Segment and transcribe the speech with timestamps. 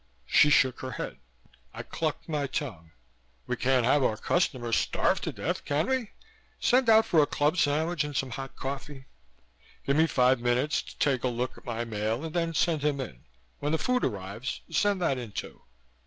[0.25, 1.19] She shook her head.
[1.75, 2.89] I clucked my tongue.
[3.45, 6.09] "We can't have our customers starve to death, can we?
[6.59, 9.05] Send out for a club sandwich and some hot coffee.
[9.85, 12.99] Give me five minutes to take a look at my mail and then send him
[12.99, 13.25] in.
[13.59, 15.65] When the food arrives, send that in, too."